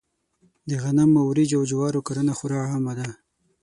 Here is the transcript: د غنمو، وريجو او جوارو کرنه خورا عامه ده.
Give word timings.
د 0.69 0.71
غنمو، 0.83 1.21
وريجو 1.29 1.57
او 1.59 1.67
جوارو 1.71 2.05
کرنه 2.07 2.33
خورا 2.37 2.59
عامه 2.69 2.93
ده. 2.99 3.09